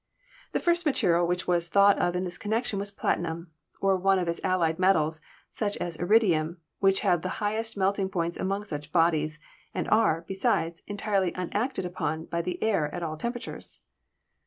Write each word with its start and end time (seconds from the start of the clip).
The 0.53 0.59
first 0.59 0.83
material 0.87 1.27
which 1.27 1.47
was 1.47 1.69
thought 1.69 1.99
of 1.99 2.15
in 2.15 2.23
this 2.23 2.39
connection 2.39 2.79
was 2.79 2.89
platinum, 2.89 3.51
or 3.81 3.95
one 3.97 4.17
of 4.17 4.27
its 4.27 4.41
allied 4.43 4.79
metals, 4.79 5.21
such 5.47 5.77
as 5.77 5.95
iridium, 5.97 6.57
which 6.79 7.01
have 7.01 7.21
the 7.21 7.37
highest 7.37 7.77
melting 7.77 8.09
points 8.09 8.39
among 8.39 8.63
such 8.63 8.91
bodies, 8.91 9.37
and 9.75 9.87
are, 9.91 10.25
besides, 10.27 10.81
en 10.87 10.97
tirely 10.97 11.35
unacted 11.35 11.85
upon 11.85 12.25
by 12.25 12.41
the 12.41 12.63
air 12.63 12.91
at 12.95 13.03
all 13.03 13.15
temperatures. 13.15 13.81